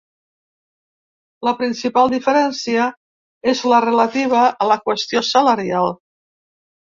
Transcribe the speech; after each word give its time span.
La 1.47 1.51
principal 1.59 2.09
diferència 2.13 2.87
és 3.53 3.61
la 3.73 3.83
relativa 3.87 4.41
a 4.47 4.69
la 4.73 4.79
qüestió 4.89 5.23
salarial. 5.29 5.93